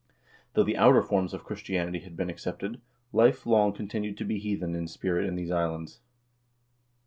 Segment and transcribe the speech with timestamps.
[0.53, 2.81] Though the outer forms of Christianity had been accepted,
[3.13, 5.99] life long continued to be heathen in spirit in these islands.